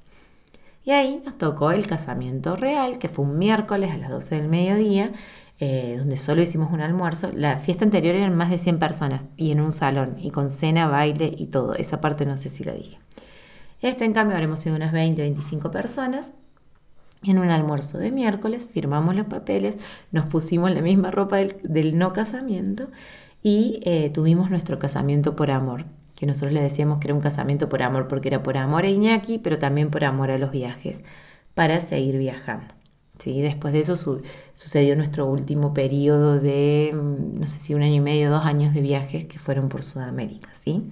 Y 0.84 0.90
ahí 0.90 1.22
nos 1.24 1.38
tocó 1.38 1.70
el 1.70 1.86
casamiento 1.86 2.56
real, 2.56 2.98
que 2.98 3.08
fue 3.08 3.24
un 3.24 3.38
miércoles 3.38 3.90
a 3.90 3.96
las 3.96 4.10
12 4.10 4.34
del 4.36 4.48
mediodía, 4.48 5.12
eh, 5.58 5.96
donde 5.98 6.16
solo 6.16 6.42
hicimos 6.42 6.72
un 6.72 6.80
almuerzo. 6.80 7.30
La 7.32 7.56
fiesta 7.56 7.84
anterior 7.84 8.14
eran 8.14 8.34
más 8.36 8.50
de 8.50 8.58
100 8.58 8.78
personas 8.78 9.24
y 9.36 9.50
en 9.50 9.60
un 9.60 9.72
salón 9.72 10.16
y 10.18 10.30
con 10.30 10.50
cena, 10.50 10.88
baile 10.88 11.32
y 11.36 11.46
todo. 11.46 11.74
Esa 11.74 12.00
parte 12.00 12.26
no 12.26 12.36
sé 12.36 12.50
si 12.50 12.64
la 12.64 12.72
dije. 12.72 12.98
Este, 13.80 14.04
en 14.04 14.12
cambio, 14.12 14.34
habremos 14.34 14.60
sido 14.60 14.76
unas 14.76 14.92
20, 14.92 15.22
25 15.22 15.70
personas. 15.70 16.32
En 17.22 17.38
un 17.38 17.50
almuerzo 17.50 17.98
de 17.98 18.12
miércoles 18.12 18.66
firmamos 18.70 19.14
los 19.14 19.26
papeles, 19.26 19.78
nos 20.12 20.26
pusimos 20.26 20.70
la 20.72 20.82
misma 20.82 21.10
ropa 21.10 21.36
del, 21.36 21.98
no 21.98 22.12
casamiento 22.12 22.88
y 23.42 23.80
eh, 23.84 24.10
tuvimos 24.10 24.50
nuestro 24.50 24.78
casamiento 24.78 25.34
por 25.34 25.50
amor, 25.50 25.86
que 26.24 26.28
nosotros 26.28 26.52
le 26.52 26.62
decíamos 26.62 27.00
que 27.00 27.08
era 27.08 27.14
un 27.14 27.20
casamiento 27.20 27.68
por 27.68 27.82
amor, 27.82 28.08
porque 28.08 28.28
era 28.28 28.42
por 28.42 28.56
amor 28.56 28.84
a 28.84 28.88
Iñaki, 28.88 29.38
pero 29.38 29.58
también 29.58 29.90
por 29.90 30.04
amor 30.04 30.30
a 30.30 30.38
los 30.38 30.50
viajes, 30.50 31.02
para 31.52 31.80
seguir 31.80 32.16
viajando. 32.16 32.74
¿sí? 33.18 33.42
Después 33.42 33.74
de 33.74 33.80
eso 33.80 33.94
sucedió 34.54 34.96
nuestro 34.96 35.26
último 35.26 35.74
periodo 35.74 36.40
de, 36.40 36.94
mm, 36.94 37.40
no 37.40 37.46
sé 37.46 37.58
si 37.58 37.74
un 37.74 37.82
año 37.82 37.96
y 37.96 38.00
medio, 38.00 38.30
dos 38.30 38.44
años 38.46 38.72
de 38.72 38.80
viajes 38.80 39.26
que 39.26 39.38
fueron 39.38 39.68
por 39.68 39.82
Sudamérica. 39.82 40.48
¿sí? 40.54 40.82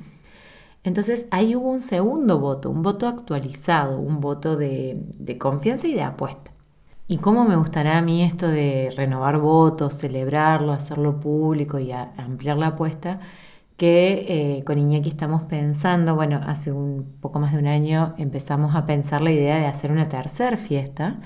Entonces 0.84 1.26
ahí 1.30 1.56
hubo 1.56 1.70
un 1.70 1.80
segundo 1.80 2.38
voto, 2.38 2.68
un 2.68 2.82
voto 2.82 3.08
actualizado, 3.08 3.98
un 3.98 4.20
voto 4.20 4.56
de, 4.56 5.02
de 5.18 5.38
confianza 5.38 5.88
y 5.88 5.94
de 5.94 6.02
apuesta. 6.02 6.50
¿Y 7.08 7.18
cómo 7.18 7.46
me 7.46 7.56
gustará 7.56 7.96
a 7.96 8.02
mí 8.02 8.22
esto 8.22 8.48
de 8.48 8.92
renovar 8.94 9.38
votos, 9.38 9.94
celebrarlo, 9.94 10.72
hacerlo 10.72 11.20
público 11.20 11.78
y 11.78 11.90
ampliar 11.92 12.58
la 12.58 12.68
apuesta? 12.68 13.20
Que 13.82 14.58
eh, 14.58 14.64
con 14.64 14.78
Iñaki 14.78 15.08
estamos 15.08 15.42
pensando, 15.42 16.14
bueno, 16.14 16.40
hace 16.46 16.70
un 16.70 17.16
poco 17.20 17.40
más 17.40 17.52
de 17.52 17.58
un 17.58 17.66
año 17.66 18.14
empezamos 18.16 18.76
a 18.76 18.86
pensar 18.86 19.22
la 19.22 19.32
idea 19.32 19.56
de 19.56 19.66
hacer 19.66 19.90
una 19.90 20.08
tercera 20.08 20.56
fiesta 20.56 21.20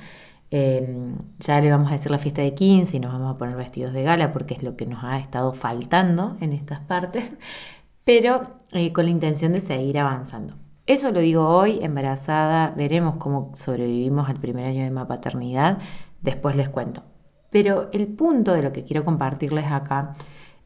Em, 0.51 1.17
ya 1.41 1.61
le 1.61 1.71
vamos 1.71 1.89
a 1.91 1.93
decir 1.93 2.11
la 2.11 2.19
fiesta 2.19 2.41
de 2.41 2.55
15 2.55 2.97
y 2.97 3.01
nos 3.01 3.13
vamos 3.13 3.35
a 3.35 3.39
poner 3.39 3.57
vestidos 3.57 3.93
de 3.93 4.03
gala 4.03 4.33
porque 4.33 4.55
es 4.55 4.63
lo 4.63 4.77
que 4.77 4.87
nos 4.87 5.03
ha 5.03 5.19
estado 5.19 5.53
faltando 5.53 6.37
en 6.41 6.53
estas 6.53 6.81
partes, 6.81 7.35
pero 8.05 8.55
eh, 8.73 8.93
con 8.93 9.07
la 9.07 9.11
intención 9.11 9.53
de 9.53 9.61
seguir 9.61 9.99
avanzando. 9.99 10.55
Eso 10.87 11.11
lo 11.11 11.19
digo 11.19 11.49
hoy, 11.49 11.81
embarazada, 11.83 12.73
veremos 12.77 13.17
cómo 13.17 13.51
sobrevivimos 13.55 14.29
al 14.29 14.39
primer 14.39 14.67
año 14.67 14.85
de 14.85 14.91
mi 14.91 15.05
paternidad, 15.05 15.79
después 16.23 16.55
les 16.55 16.69
cuento. 16.69 17.03
Pero 17.51 17.89
el 17.93 18.07
punto 18.07 18.53
de 18.53 18.63
lo 18.63 18.71
que 18.71 18.85
quiero 18.85 19.03
compartirles 19.05 19.65
acá 19.65 20.13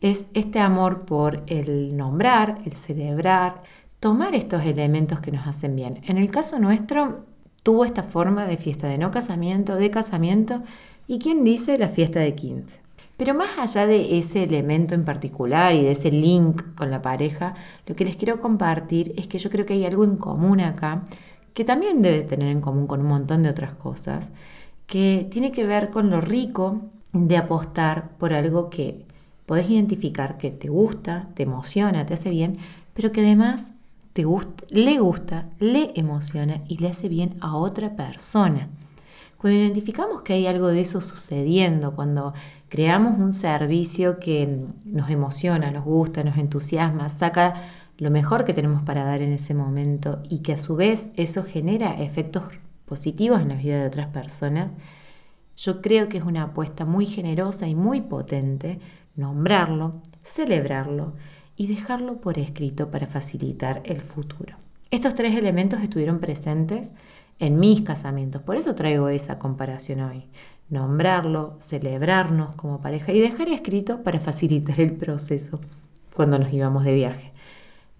es 0.00 0.24
este 0.34 0.58
amor 0.60 1.04
por 1.04 1.42
el 1.46 1.96
nombrar, 1.96 2.58
el 2.64 2.74
celebrar, 2.74 3.62
tomar 4.00 4.34
estos 4.34 4.64
elementos 4.64 5.20
que 5.20 5.32
nos 5.32 5.46
hacen 5.46 5.76
bien. 5.76 6.00
En 6.06 6.16
el 6.16 6.30
caso 6.30 6.58
nuestro, 6.58 7.24
tuvo 7.62 7.84
esta 7.84 8.02
forma 8.02 8.46
de 8.46 8.56
fiesta 8.56 8.88
de 8.88 8.98
no 8.98 9.10
casamiento, 9.10 9.76
de 9.76 9.90
casamiento 9.90 10.62
y 11.06 11.18
quién 11.18 11.44
dice 11.44 11.76
la 11.78 11.88
fiesta 11.88 12.20
de 12.20 12.34
15. 12.34 12.80
Pero 13.16 13.34
más 13.34 13.58
allá 13.58 13.86
de 13.86 14.16
ese 14.16 14.44
elemento 14.44 14.94
en 14.94 15.04
particular 15.04 15.74
y 15.74 15.82
de 15.82 15.90
ese 15.90 16.10
link 16.10 16.74
con 16.74 16.90
la 16.90 17.02
pareja, 17.02 17.54
lo 17.86 17.94
que 17.94 18.06
les 18.06 18.16
quiero 18.16 18.40
compartir 18.40 19.12
es 19.18 19.26
que 19.26 19.38
yo 19.38 19.50
creo 19.50 19.66
que 19.66 19.74
hay 19.74 19.84
algo 19.84 20.04
en 20.04 20.16
común 20.16 20.60
acá, 20.60 21.04
que 21.52 21.64
también 21.64 22.00
debe 22.00 22.22
tener 22.22 22.48
en 22.48 22.62
común 22.62 22.86
con 22.86 23.00
un 23.00 23.08
montón 23.08 23.42
de 23.42 23.50
otras 23.50 23.74
cosas, 23.74 24.30
que 24.86 25.28
tiene 25.30 25.52
que 25.52 25.66
ver 25.66 25.90
con 25.90 26.08
lo 26.08 26.22
rico 26.22 26.80
de 27.12 27.36
apostar 27.36 28.16
por 28.16 28.32
algo 28.32 28.70
que 28.70 29.04
podés 29.50 29.68
identificar 29.68 30.38
que 30.38 30.52
te 30.52 30.68
gusta, 30.68 31.26
te 31.34 31.42
emociona, 31.42 32.06
te 32.06 32.14
hace 32.14 32.30
bien, 32.30 32.58
pero 32.94 33.10
que 33.10 33.20
además 33.20 33.72
te 34.12 34.22
gusta, 34.22 34.64
le 34.68 35.00
gusta, 35.00 35.48
le 35.58 35.90
emociona 35.96 36.62
y 36.68 36.78
le 36.78 36.86
hace 36.86 37.08
bien 37.08 37.34
a 37.40 37.56
otra 37.56 37.96
persona. 37.96 38.68
Cuando 39.38 39.58
identificamos 39.58 40.22
que 40.22 40.34
hay 40.34 40.46
algo 40.46 40.68
de 40.68 40.82
eso 40.82 41.00
sucediendo, 41.00 41.96
cuando 41.96 42.32
creamos 42.68 43.18
un 43.18 43.32
servicio 43.32 44.20
que 44.20 44.66
nos 44.84 45.10
emociona, 45.10 45.72
nos 45.72 45.84
gusta, 45.84 46.22
nos 46.22 46.38
entusiasma, 46.38 47.08
saca 47.08 47.54
lo 47.98 48.12
mejor 48.12 48.44
que 48.44 48.54
tenemos 48.54 48.82
para 48.82 49.02
dar 49.02 49.20
en 49.20 49.32
ese 49.32 49.54
momento 49.54 50.20
y 50.28 50.42
que 50.42 50.52
a 50.52 50.58
su 50.58 50.76
vez 50.76 51.08
eso 51.16 51.42
genera 51.42 52.00
efectos 52.00 52.44
positivos 52.84 53.40
en 53.40 53.48
la 53.48 53.56
vida 53.56 53.80
de 53.80 53.88
otras 53.88 54.06
personas, 54.10 54.70
yo 55.56 55.82
creo 55.82 56.08
que 56.08 56.18
es 56.18 56.24
una 56.24 56.44
apuesta 56.44 56.84
muy 56.84 57.04
generosa 57.04 57.66
y 57.66 57.74
muy 57.74 58.00
potente 58.00 58.78
nombrarlo, 59.16 60.00
celebrarlo 60.22 61.14
y 61.56 61.66
dejarlo 61.66 62.20
por 62.20 62.38
escrito 62.38 62.90
para 62.90 63.06
facilitar 63.06 63.82
el 63.84 64.00
futuro. 64.00 64.56
Estos 64.90 65.14
tres 65.14 65.36
elementos 65.36 65.80
estuvieron 65.82 66.18
presentes 66.18 66.92
en 67.38 67.58
mis 67.58 67.82
casamientos. 67.82 68.42
Por 68.42 68.56
eso 68.56 68.74
traigo 68.74 69.08
esa 69.08 69.38
comparación 69.38 70.00
hoy. 70.00 70.24
Nombrarlo, 70.68 71.58
celebrarnos 71.60 72.54
como 72.54 72.80
pareja 72.80 73.12
y 73.12 73.20
dejar 73.20 73.48
escrito 73.48 74.02
para 74.02 74.20
facilitar 74.20 74.80
el 74.80 74.92
proceso 74.92 75.60
cuando 76.14 76.38
nos 76.38 76.52
íbamos 76.52 76.84
de 76.84 76.94
viaje. 76.94 77.32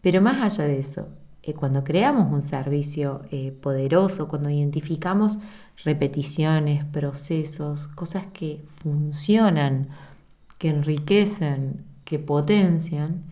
Pero 0.00 0.20
más 0.20 0.58
allá 0.58 0.68
de 0.68 0.78
eso, 0.78 1.08
eh, 1.42 1.54
cuando 1.54 1.84
creamos 1.84 2.32
un 2.32 2.42
servicio 2.42 3.22
eh, 3.30 3.50
poderoso, 3.50 4.28
cuando 4.28 4.50
identificamos 4.50 5.38
repeticiones, 5.84 6.84
procesos, 6.84 7.86
cosas 7.88 8.26
que 8.32 8.62
funcionan, 8.82 9.88
que 10.60 10.68
enriquecen, 10.68 11.86
que 12.04 12.18
potencian, 12.18 13.24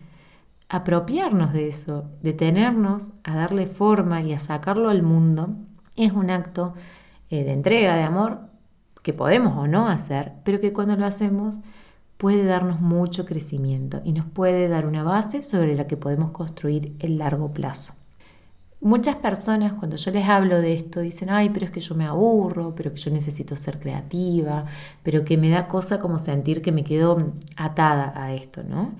apropiarnos 0.67 1.53
de 1.53 1.67
eso, 1.67 2.09
detenernos 2.23 3.11
a 3.23 3.35
darle 3.35 3.67
forma 3.67 4.23
y 4.23 4.33
a 4.33 4.39
sacarlo 4.39 4.89
al 4.89 5.03
mundo 5.03 5.55
es 5.95 6.11
un 6.11 6.31
acto 6.31 6.73
eh, 7.29 7.43
de 7.43 7.53
entrega, 7.53 7.95
de 7.95 8.01
amor, 8.01 8.39
que 9.03 9.13
podemos 9.13 9.55
o 9.55 9.67
no 9.67 9.87
hacer, 9.87 10.33
pero 10.43 10.59
que 10.59 10.73
cuando 10.73 10.95
lo 10.95 11.05
hacemos 11.05 11.59
puede 12.17 12.45
darnos 12.45 12.81
mucho 12.81 13.25
crecimiento 13.25 14.01
y 14.03 14.13
nos 14.13 14.25
puede 14.25 14.67
dar 14.67 14.87
una 14.87 15.03
base 15.03 15.43
sobre 15.43 15.75
la 15.75 15.85
que 15.85 15.97
podemos 15.97 16.31
construir 16.31 16.95
el 16.97 17.19
largo 17.19 17.53
plazo. 17.53 17.93
Muchas 18.81 19.17
personas 19.17 19.73
cuando 19.73 19.97
yo 19.97 20.11
les 20.11 20.25
hablo 20.29 20.61
de 20.61 20.73
esto 20.73 21.01
dicen, 21.01 21.29
ay, 21.29 21.49
pero 21.49 21.65
es 21.65 21.71
que 21.71 21.81
yo 21.81 21.95
me 21.95 22.05
aburro, 22.05 22.75
pero 22.75 22.93
que 22.93 22.97
yo 22.97 23.11
necesito 23.11 23.57
ser 23.57 23.77
creativa, 23.77 24.65
pero 25.03 25.25
que 25.25 25.37
me 25.37 25.49
da 25.49 25.67
cosa 25.67 25.99
como 25.99 26.17
sentir 26.17 26.61
que 26.61 26.71
me 26.71 26.85
quedo 26.85 27.33
atada 27.57 28.13
a 28.15 28.33
esto, 28.33 28.63
¿no? 28.63 28.95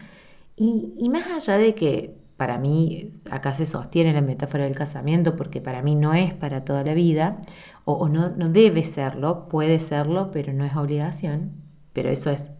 Y, 0.57 1.07
más 1.09 1.27
allá 1.27 1.57
de 1.57 1.73
que 1.75 2.17
para 2.35 2.57
mí, 2.57 3.13
acá 3.31 3.53
se 3.53 3.65
sostiene 3.65 4.13
la 4.13 4.21
metáfora 4.21 4.65
del 4.65 4.75
casamiento 4.75 5.35
porque 5.37 5.61
para 5.61 5.81
mí 5.81 5.95
no 5.95 6.13
es 6.13 6.33
para 6.33 6.65
toda 6.65 6.83
la 6.83 6.93
vida, 6.93 7.39
o, 7.85 8.09
no, 8.09 8.29
no 8.31 8.49
debe 8.49 8.83
serlo, 8.83 9.47
puede 9.47 9.79
serlo, 9.79 10.31
pero 10.31 10.51
no 10.53 10.65
es 10.65 10.75
obligación, 10.75 11.53
pero 11.93 12.09
eso 12.09 12.29
es 12.31 12.51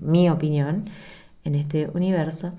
mi 0.00 0.30
opinión 0.30 0.84
en 1.44 1.54
este 1.56 1.90
universo. 1.94 2.52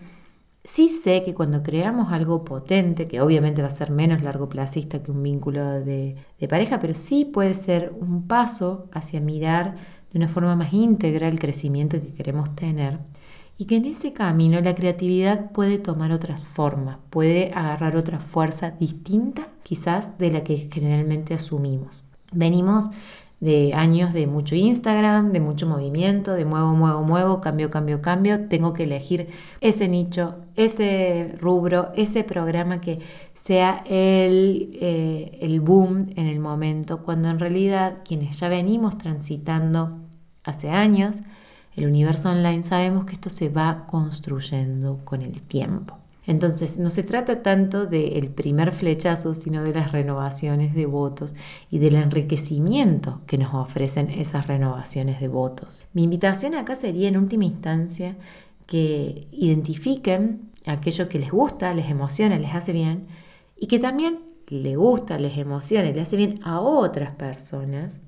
Sí 0.64 0.90
sé 0.90 1.24
que 1.24 1.34
cuando 1.34 1.64
creamos 1.64 2.12
algo 2.12 2.46
potente, 2.46 3.06
que 3.06 3.20
obviamente 3.20 3.62
va 3.62 3.70
a 3.70 3.72
ser 3.72 3.90
menos 3.90 4.22
largo 4.22 4.48
placista 4.48 5.02
que 5.02 5.12
un 5.12 5.24
vínculo 5.24 5.82
de, 5.82 6.16
de, 6.40 6.48
pareja, 6.48 6.80
pero 6.80 6.94
sí 6.94 7.26
puede 7.26 7.56
ser 7.56 7.92
un 8.00 8.28
paso 8.28 8.88
hacia 8.92 9.20
mirar 9.20 9.76
de 10.12 10.20
una 10.20 10.28
forma 10.28 10.56
más 10.56 10.72
íntegra 10.74 11.28
el 11.28 11.40
crecimiento 11.40 12.00
que 12.00 12.14
queremos 12.14 12.56
tener, 12.56 13.00
y 13.62 13.66
que 13.66 13.76
en 13.76 13.86
ese 13.86 14.12
camino 14.12 14.60
la 14.60 14.74
creatividad 14.74 15.52
puede 15.52 15.78
tomar 15.78 16.12
otras 16.12 16.44
formas, 16.44 16.98
puede 17.12 17.52
agarrar 17.54 17.96
otra 17.96 18.20
fuerza 18.20 18.72
distinta 18.72 19.50
quizás 19.62 20.18
de 20.18 20.32
la 20.32 20.44
que 20.44 20.68
generalmente 20.72 21.36
asumimos. 21.36 22.04
Venimos 22.32 22.90
de 23.42 23.74
años 23.74 24.14
de 24.14 24.28
mucho 24.28 24.56
Instagram, 24.56 25.32
de 25.32 25.40
mucho 25.40 25.68
movimiento, 25.68 26.34
de 26.34 26.46
muevo, 26.46 26.76
muevo, 26.76 27.04
muevo, 27.04 27.42
cambio, 27.42 27.72
cambio, 27.72 28.02
cambio. 28.02 28.48
Tengo 28.48 28.72
que 28.72 28.84
elegir 28.84 29.30
ese 29.62 29.88
nicho, 29.88 30.36
ese 30.56 31.36
rubro, 31.40 31.92
ese 31.96 32.24
programa 32.24 32.80
que 32.82 33.00
sea 33.34 33.84
el, 33.88 34.78
eh, 34.80 35.40
el 35.42 35.60
boom 35.60 36.12
en 36.16 36.28
el 36.28 36.40
momento, 36.40 37.02
cuando 37.02 37.30
en 37.30 37.40
realidad 37.40 37.98
quienes 38.06 38.40
ya 38.40 38.48
venimos 38.48 38.98
transitando 39.00 39.98
hace 40.44 40.70
años, 40.70 41.22
el 41.76 41.88
universo 41.88 42.30
online 42.30 42.64
sabemos 42.64 43.06
que 43.06 43.14
esto 43.14 43.30
se 43.30 43.50
va 43.50 43.88
construyendo 43.88 45.04
con 45.04 45.24
el 45.24 45.42
tiempo. 45.42 46.01
Entonces, 46.26 46.78
no 46.78 46.90
se 46.90 47.04
trata 47.04 47.42
tanto 47.42 47.88
del 47.88 48.30
primer 48.30 48.72
flechazo, 48.72 49.34
sino 49.34 49.64
de 49.64 49.74
las 49.74 49.92
renovaciones 49.92 50.76
de 50.76 50.86
votos 50.86 51.34
y 51.70 51.80
del 51.80 51.96
enriquecimiento 51.96 53.22
que 53.26 53.40
nos 53.40 53.54
ofrecen 53.56 54.10
esas 54.10 54.48
renovaciones 54.48 55.20
de 55.20 55.28
votos. 55.28 55.84
Mi 55.94 56.04
invitación 56.04 56.54
acá 56.54 56.76
sería, 56.76 57.08
en 57.08 57.18
última 57.18 57.46
instancia, 57.46 58.18
que 58.68 59.28
identifiquen 59.32 60.52
aquello 60.66 61.10
que 61.10 61.20
les 61.20 61.32
gusta, 61.32 61.74
les 61.74 61.90
emociona, 61.90 62.38
les 62.38 62.54
hace 62.54 62.72
bien, 62.72 63.08
y 63.60 63.68
que 63.68 63.80
también 63.80 64.20
le 64.48 64.76
gusta, 64.76 65.18
les 65.18 65.38
emociona, 65.38 65.90
les 65.90 66.04
hace 66.04 66.18
bien 66.18 66.40
a 66.44 66.60
otras 66.60 67.16
personas, 67.16 68.00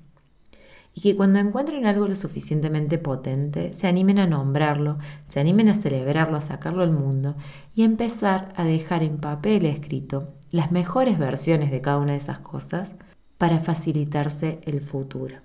y 0.94 1.02
que 1.02 1.16
cuando 1.16 1.40
encuentren 1.40 1.86
algo 1.86 2.08
lo 2.08 2.16
suficientemente 2.16 2.98
potente, 2.98 3.74
se 3.74 3.88
animen 3.88 4.20
a 4.20 4.28
nombrarlo, 4.28 4.98
se 5.28 5.40
animen 5.40 5.70
a 5.70 5.76
celebrarlo, 5.76 6.38
a 6.38 6.42
sacarlo 6.42 6.84
al 6.84 6.92
mundo 6.92 7.36
y 7.74 7.84
empezar 7.84 8.54
a 8.56 8.64
dejar 8.64 9.04
en 9.04 9.18
papel 9.18 9.66
escrito 9.66 10.34
las 10.52 10.72
mejores 10.72 11.18
versiones 11.18 11.72
de 11.72 11.82
cada 11.82 11.98
una 11.98 12.12
de 12.12 12.20
esas 12.20 12.40
cosas 12.40 12.92
para 13.40 13.60
facilitarse 13.60 14.60
el 14.64 14.82
futuro. 14.82 15.38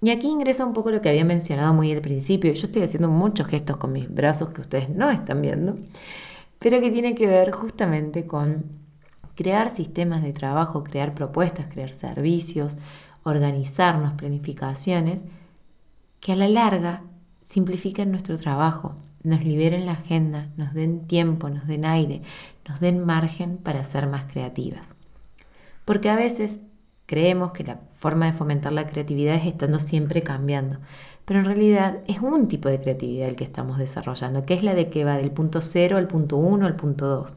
Y 0.00 0.10
aquí 0.10 0.28
ingresa 0.28 0.64
un 0.64 0.72
poco 0.72 0.90
lo 0.90 1.02
que 1.02 1.08
había 1.08 1.24
mencionado 1.24 1.74
muy 1.74 1.92
al 1.92 2.00
principio. 2.00 2.52
Yo 2.52 2.66
estoy 2.66 2.82
haciendo 2.82 3.08
muchos 3.08 3.46
gestos 3.46 3.76
con 3.76 3.92
mis 3.92 4.12
brazos 4.12 4.50
que 4.50 4.60
ustedes 4.60 4.88
no 4.88 5.10
están 5.10 5.42
viendo, 5.42 5.76
pero 6.58 6.80
que 6.80 6.90
tiene 6.90 7.14
que 7.14 7.26
ver 7.26 7.50
justamente 7.50 8.26
con 8.26 8.64
crear 9.34 9.70
sistemas 9.70 10.22
de 10.22 10.32
trabajo, 10.32 10.82
crear 10.82 11.14
propuestas, 11.14 11.68
crear 11.68 11.92
servicios, 11.92 12.76
organizarnos, 13.22 14.12
planificaciones, 14.12 15.22
que 16.20 16.32
a 16.32 16.36
la 16.36 16.48
larga 16.48 17.02
simplifiquen 17.42 18.10
nuestro 18.10 18.36
trabajo, 18.38 18.96
nos 19.22 19.44
liberen 19.44 19.86
la 19.86 19.92
agenda, 19.92 20.48
nos 20.56 20.74
den 20.74 21.06
tiempo, 21.06 21.50
nos 21.50 21.66
den 21.66 21.84
aire, 21.84 22.22
nos 22.68 22.80
den 22.80 23.04
margen 23.04 23.56
para 23.58 23.82
ser 23.84 24.06
más 24.06 24.26
creativas. 24.26 24.86
Porque 25.84 26.10
a 26.10 26.16
veces 26.16 26.60
creemos 27.06 27.52
que 27.52 27.64
la 27.64 27.80
forma 27.94 28.26
de 28.26 28.32
fomentar 28.32 28.72
la 28.72 28.86
creatividad 28.86 29.34
es 29.34 29.46
estando 29.46 29.78
siempre 29.78 30.22
cambiando, 30.22 30.78
pero 31.24 31.40
en 31.40 31.46
realidad 31.46 31.98
es 32.06 32.20
un 32.20 32.48
tipo 32.48 32.68
de 32.68 32.80
creatividad 32.80 33.28
el 33.28 33.36
que 33.36 33.44
estamos 33.44 33.78
desarrollando, 33.78 34.44
que 34.44 34.54
es 34.54 34.62
la 34.62 34.74
de 34.74 34.88
que 34.88 35.04
va 35.04 35.16
del 35.16 35.30
punto 35.30 35.60
0 35.60 35.96
al 35.96 36.06
punto 36.06 36.36
1 36.36 36.66
al 36.66 36.76
punto 36.76 37.06
2. 37.06 37.36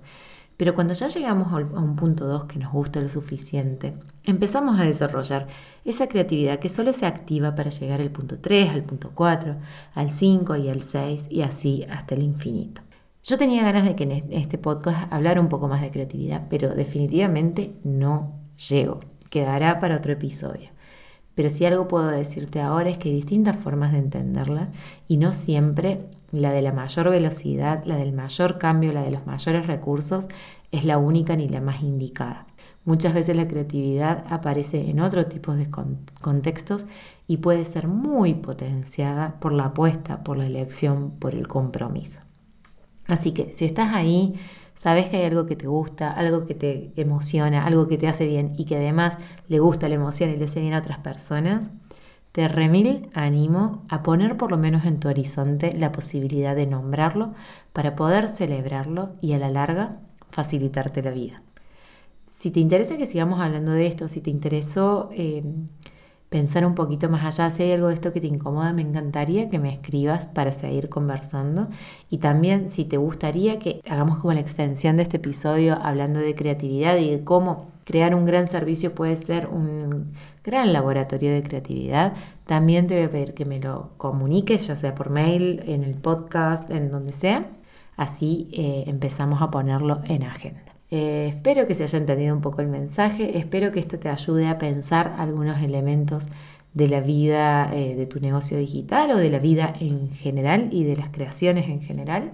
Pero 0.62 0.76
cuando 0.76 0.94
ya 0.94 1.08
llegamos 1.08 1.52
a 1.52 1.56
un 1.56 1.96
punto 1.96 2.28
2 2.28 2.46
que 2.46 2.60
nos 2.60 2.72
gusta 2.72 3.02
lo 3.02 3.10
suficiente, 3.10 3.96
empezamos 4.26 4.80
a 4.80 4.84
desarrollar 4.84 5.48
esa 5.86 6.06
creatividad 6.06 6.60
que 6.60 6.70
solo 6.70 6.94
se 6.94 7.08
activa 7.08 7.56
para 7.56 7.72
llegar 7.72 8.00
al 8.00 8.12
punto 8.12 8.38
3, 8.38 8.70
al 8.70 8.84
punto 8.84 9.10
4, 9.16 9.56
al 9.96 10.12
5 10.12 10.56
y 10.58 10.70
al 10.70 10.84
6 10.84 11.30
y 11.32 11.42
así 11.42 11.88
hasta 11.90 12.14
el 12.14 12.22
infinito. 12.22 12.84
Yo 13.24 13.40
tenía 13.40 13.64
ganas 13.64 13.86
de 13.86 13.96
que 13.96 14.04
en 14.04 14.12
este 14.30 14.60
podcast 14.60 15.12
hablara 15.12 15.42
un 15.42 15.50
poco 15.50 15.68
más 15.68 15.82
de 15.82 15.90
creatividad, 15.90 16.46
pero 16.48 16.70
definitivamente 16.76 17.74
no 17.84 18.36
llego. 18.70 19.00
Quedará 19.32 19.80
para 19.80 19.96
otro 19.96 20.14
episodio. 20.14 20.70
Pero 21.34 21.50
si 21.50 21.66
algo 21.66 21.88
puedo 21.88 22.10
decirte 22.10 22.62
ahora 22.62 22.92
es 22.92 23.00
que 23.00 23.10
hay 23.10 23.16
distintas 23.16 23.56
formas 23.56 23.94
de 23.94 23.98
entenderlas 23.98 24.70
y 25.08 25.18
no 25.18 25.34
siempre 25.34 26.06
la 26.32 26.52
de 26.52 26.62
la 26.62 26.72
mayor 26.72 27.10
velocidad, 27.10 27.84
la 27.86 27.98
del 27.98 28.14
mayor 28.14 28.58
cambio, 28.58 28.94
la 28.94 29.04
de 29.04 29.12
los 29.12 29.26
mayores 29.26 29.68
recursos, 29.68 30.28
es 30.72 30.86
la 30.86 30.98
única 30.98 31.36
ni 31.36 31.50
la 31.50 31.62
más 31.62 31.82
indicada. 31.84 32.48
Muchas 32.84 33.14
veces 33.14 33.36
la 33.36 33.48
creatividad 33.48 34.26
aparece 34.30 34.90
en 34.90 35.02
otros 35.02 35.30
tipos 35.30 35.56
de 35.56 35.70
contextos 36.20 36.88
y 37.28 37.38
puede 37.38 37.64
ser 37.66 37.88
muy 37.88 38.34
potenciada 38.34 39.40
por 39.40 39.52
la 39.52 39.66
apuesta, 39.66 40.24
por 40.24 40.38
la 40.38 40.48
elección, 40.48 41.12
por 41.12 41.36
el 41.36 41.48
compromiso. 41.48 42.22
Así 43.08 43.34
que 43.34 43.54
si 43.54 43.66
estás 43.66 43.94
ahí, 43.94 44.34
sabes 44.74 45.10
que 45.10 45.18
hay 45.18 45.26
algo 45.26 45.46
que 45.46 45.56
te 45.56 45.68
gusta, 45.68 46.12
algo 46.12 46.48
que 46.48 46.56
te 46.56 46.92
emociona, 46.96 47.66
algo 47.66 47.88
que 47.88 48.00
te 48.00 48.08
hace 48.08 48.26
bien 48.26 48.54
y 48.58 48.66
que 48.66 48.78
además 48.78 49.18
le 49.48 49.60
gusta 49.60 49.88
la 49.88 49.96
emoción 49.96 50.32
y 50.32 50.38
le 50.38 50.46
hace 50.46 50.62
bien 50.62 50.74
a 50.74 50.80
otras 50.80 51.00
personas, 51.00 51.72
te 52.32 52.48
remil 52.48 53.10
animo 53.14 53.84
a 53.90 54.04
poner 54.04 54.38
por 54.38 54.52
lo 54.52 54.58
menos 54.58 54.86
en 54.86 55.00
tu 55.00 55.10
horizonte 55.10 55.74
la 55.74 55.92
posibilidad 55.92 56.56
de 56.56 56.68
nombrarlo 56.68 57.34
para 57.74 57.96
poder 57.96 58.28
celebrarlo 58.28 59.14
y 59.22 59.34
a 59.34 59.40
la 59.40 59.50
larga 59.50 60.00
facilitarte 60.30 61.02
la 61.04 61.12
vida. 61.12 61.42
Si 62.30 62.50
te 62.52 62.62
interesa 62.62 62.98
que 62.98 63.06
sigamos 63.06 63.42
hablando 63.42 63.74
de 63.74 63.88
esto, 63.88 64.08
si 64.08 64.22
te 64.22 64.30
interesó 64.30 65.10
eh, 65.14 65.44
pensar 66.32 66.66
un 66.66 66.76
poquito 66.76 67.10
más 67.10 67.26
allá, 67.26 67.50
si 67.50 67.64
hay 67.64 67.74
algo 67.74 67.90
de 67.90 67.96
esto 67.96 68.14
que 68.14 68.22
te 68.22 68.28
incomoda, 68.28 68.72
me 68.72 68.82
encantaría 68.82 69.50
que 69.50 69.60
me 69.60 69.74
escribas 69.74 70.28
para 70.28 70.54
seguir 70.54 70.88
conversando. 70.88 71.68
Y 72.10 72.20
también 72.20 72.70
si 72.70 72.86
te 72.86 72.96
gustaría 72.96 73.60
que 73.60 73.82
hagamos 73.90 74.20
como 74.20 74.32
la 74.34 74.40
extensión 74.40 74.96
de 74.96 75.04
este 75.04 75.18
episodio 75.18 75.78
hablando 75.84 76.22
de 76.22 76.34
creatividad 76.34 76.96
y 76.98 77.12
de 77.12 77.24
cómo 77.26 77.68
crear 77.84 78.16
un 78.16 78.26
gran 78.26 78.48
servicio 78.48 78.96
puede 78.96 79.18
ser 79.18 79.48
un 79.48 80.14
gran 80.42 80.72
laboratorio 80.72 81.34
de 81.34 81.44
creatividad, 81.44 82.14
también 82.46 82.88
te 82.88 82.96
voy 82.96 83.04
a 83.04 83.12
pedir 83.12 83.34
que 83.34 83.44
me 83.44 83.60
lo 83.60 83.90
comuniques, 83.98 84.68
ya 84.68 84.78
sea 84.78 84.96
por 84.96 85.10
mail, 85.10 85.62
en 85.68 85.84
el 85.84 85.96
podcast, 85.96 86.72
en 86.72 86.92
donde 86.92 87.12
sea. 87.12 87.48
Así 87.98 88.48
eh, 88.54 88.86
empezamos 88.88 89.42
a 89.42 89.52
ponerlo 89.52 90.00
en 90.06 90.24
agenda. 90.24 90.81
Eh, 90.92 91.28
espero 91.30 91.68
que 91.68 91.74
se 91.74 91.84
haya 91.84 91.98
entendido 91.98 92.36
un 92.36 92.42
poco 92.42 92.62
el 92.62 92.68
mensaje, 92.68 93.38
espero 93.38 93.72
que 93.72 93.80
esto 93.80 93.98
te 93.98 94.10
ayude 94.10 94.48
a 94.48 94.58
pensar 94.58 95.16
algunos 95.18 95.62
elementos 95.64 96.28
de 96.74 96.88
la 96.90 97.00
vida 97.00 97.74
eh, 97.74 97.96
de 97.96 98.06
tu 98.06 98.20
negocio 98.20 98.58
digital 98.58 99.12
o 99.12 99.18
de 99.18 99.30
la 99.30 99.40
vida 99.40 99.74
en 99.80 100.12
general 100.12 100.68
y 100.72 100.84
de 100.84 100.98
las 100.98 101.10
creaciones 101.10 101.70
en 101.70 101.82
general. 101.82 102.34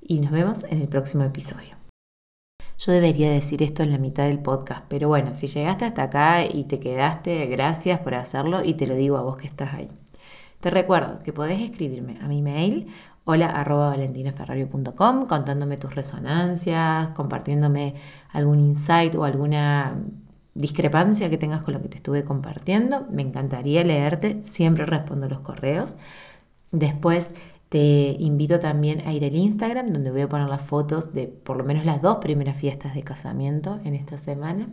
Y 0.00 0.20
nos 0.20 0.32
vemos 0.32 0.64
en 0.64 0.80
el 0.80 0.88
próximo 0.88 1.24
episodio. 1.24 1.76
Yo 2.78 2.92
debería 2.92 3.30
decir 3.30 3.62
esto 3.62 3.82
en 3.82 3.92
la 3.92 3.98
mitad 3.98 4.24
del 4.24 4.38
podcast, 4.38 4.86
pero 4.88 5.08
bueno, 5.08 5.34
si 5.34 5.46
llegaste 5.46 5.84
hasta 5.84 6.04
acá 6.04 6.46
y 6.46 6.64
te 6.64 6.80
quedaste, 6.80 7.44
gracias 7.46 8.00
por 8.00 8.14
hacerlo 8.14 8.64
y 8.64 8.74
te 8.74 8.86
lo 8.86 8.94
digo 8.94 9.18
a 9.18 9.22
vos 9.22 9.36
que 9.36 9.46
estás 9.46 9.74
ahí. 9.74 9.90
Te 10.60 10.70
recuerdo 10.70 11.22
que 11.22 11.34
podés 11.34 11.60
escribirme 11.60 12.18
a 12.20 12.28
mi 12.28 12.40
mail 12.40 12.88
hola 13.30 13.46
arroba 13.46 13.96
contándome 15.28 15.76
tus 15.76 15.94
resonancias, 15.94 17.10
compartiéndome 17.10 17.94
algún 18.32 18.58
insight 18.58 19.14
o 19.14 19.24
alguna 19.24 20.02
discrepancia 20.54 21.30
que 21.30 21.38
tengas 21.38 21.62
con 21.62 21.74
lo 21.74 21.80
que 21.80 21.88
te 21.88 21.98
estuve 21.98 22.24
compartiendo. 22.24 23.06
Me 23.10 23.22
encantaría 23.22 23.84
leerte, 23.84 24.42
siempre 24.42 24.84
respondo 24.84 25.28
los 25.28 25.40
correos. 25.40 25.96
Después 26.72 27.32
te 27.68 28.16
invito 28.18 28.58
también 28.58 29.06
a 29.06 29.12
ir 29.12 29.24
al 29.24 29.36
Instagram 29.36 29.86
donde 29.86 30.10
voy 30.10 30.22
a 30.22 30.28
poner 30.28 30.48
las 30.48 30.62
fotos 30.62 31.12
de 31.12 31.28
por 31.28 31.56
lo 31.56 31.62
menos 31.64 31.84
las 31.84 32.02
dos 32.02 32.16
primeras 32.16 32.56
fiestas 32.56 32.94
de 32.94 33.04
casamiento 33.04 33.78
en 33.84 33.94
esta 33.94 34.16
semana. 34.16 34.68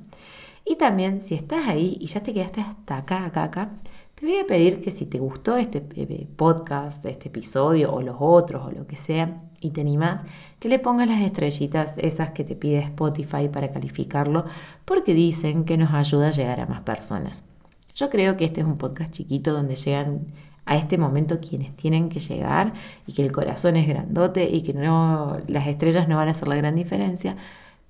Y 0.65 0.77
también 0.77 1.21
si 1.21 1.35
estás 1.35 1.67
ahí 1.67 1.97
y 1.99 2.07
ya 2.07 2.21
te 2.21 2.33
quedaste 2.33 2.61
hasta 2.61 2.97
acá, 2.97 3.25
acá, 3.25 3.43
acá, 3.43 3.71
te 4.17 4.25
voy 4.25 4.37
a 4.39 4.47
pedir 4.47 4.81
que 4.81 4.89
si 4.89 5.05
te 5.05 5.19
gustó 5.19 5.57
este 5.57 5.85
eh, 5.95 6.27
podcast, 6.35 7.05
este 7.05 7.27
episodio 7.27 7.93
o 7.93 8.01
los 8.01 8.15
otros 8.19 8.65
o 8.65 8.71
lo 8.71 8.87
que 8.87 8.95
sea 8.95 9.43
y 9.59 9.69
te 9.69 9.81
animás, 9.81 10.23
que 10.59 10.69
le 10.69 10.79
pongas 10.79 11.07
las 11.07 11.21
estrellitas 11.21 11.99
esas 11.99 12.31
que 12.31 12.43
te 12.43 12.55
pide 12.55 12.79
Spotify 12.79 13.47
para 13.47 13.71
calificarlo 13.71 14.45
porque 14.85 15.13
dicen 15.13 15.65
que 15.65 15.77
nos 15.77 15.93
ayuda 15.93 16.29
a 16.29 16.31
llegar 16.31 16.59
a 16.59 16.65
más 16.65 16.81
personas. 16.81 17.45
Yo 17.93 18.09
creo 18.09 18.37
que 18.37 18.45
este 18.45 18.61
es 18.61 18.65
un 18.65 18.79
podcast 18.79 19.11
chiquito 19.13 19.53
donde 19.53 19.75
llegan 19.75 20.25
a 20.65 20.77
este 20.77 20.97
momento 20.97 21.39
quienes 21.39 21.75
tienen 21.75 22.09
que 22.09 22.19
llegar 22.19 22.73
y 23.05 23.13
que 23.13 23.21
el 23.21 23.31
corazón 23.31 23.75
es 23.75 23.87
grandote 23.87 24.49
y 24.49 24.63
que 24.63 24.73
no 24.73 25.37
las 25.47 25.67
estrellas 25.67 26.07
no 26.07 26.15
van 26.15 26.29
a 26.29 26.31
hacer 26.31 26.47
la 26.47 26.55
gran 26.55 26.73
diferencia, 26.73 27.37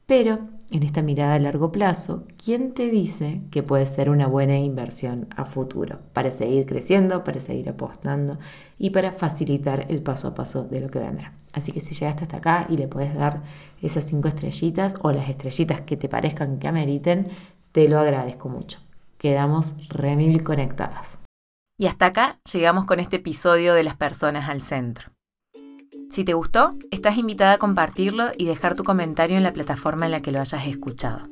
pero 0.05 0.39
en 0.69 0.83
esta 0.83 1.01
mirada 1.01 1.35
a 1.35 1.39
largo 1.39 1.71
plazo, 1.71 2.25
¿quién 2.43 2.73
te 2.73 2.89
dice 2.89 3.41
que 3.51 3.63
puede 3.63 3.85
ser 3.85 4.09
una 4.09 4.27
buena 4.27 4.57
inversión 4.57 5.27
a 5.35 5.45
futuro 5.45 5.99
para 6.13 6.29
seguir 6.29 6.65
creciendo, 6.65 7.23
para 7.23 7.39
seguir 7.39 7.69
apostando 7.69 8.37
y 8.77 8.89
para 8.89 9.11
facilitar 9.11 9.85
el 9.89 10.01
paso 10.01 10.27
a 10.27 10.35
paso 10.35 10.63
de 10.63 10.81
lo 10.81 10.89
que 10.89 10.99
vendrá? 10.99 11.33
Así 11.53 11.71
que 11.71 11.81
si 11.81 11.93
llegaste 11.95 12.23
hasta 12.23 12.37
acá 12.37 12.67
y 12.69 12.77
le 12.77 12.87
puedes 12.87 13.15
dar 13.15 13.43
esas 13.81 14.05
cinco 14.05 14.27
estrellitas 14.27 14.95
o 15.01 15.11
las 15.11 15.29
estrellitas 15.29 15.81
que 15.81 15.97
te 15.97 16.09
parezcan 16.09 16.59
que 16.59 16.67
ameriten, 16.67 17.29
te 17.71 17.87
lo 17.87 17.99
agradezco 17.99 18.49
mucho. 18.49 18.79
Quedamos 19.17 19.75
remil 19.89 20.43
conectadas. 20.43 21.19
Y 21.79 21.87
hasta 21.87 22.07
acá 22.07 22.37
llegamos 22.51 22.85
con 22.85 22.99
este 22.99 23.17
episodio 23.17 23.73
de 23.73 23.83
las 23.83 23.95
personas 23.95 24.49
al 24.49 24.61
centro. 24.61 25.09
Si 26.09 26.23
te 26.23 26.33
gustó, 26.33 26.75
estás 26.89 27.17
invitada 27.17 27.53
a 27.53 27.57
compartirlo 27.57 28.27
y 28.37 28.45
dejar 28.45 28.75
tu 28.75 28.83
comentario 28.83 29.35
en 29.37 29.43
la 29.43 29.53
plataforma 29.53 30.05
en 30.05 30.11
la 30.11 30.21
que 30.21 30.31
lo 30.31 30.39
hayas 30.39 30.65
escuchado. 30.65 31.27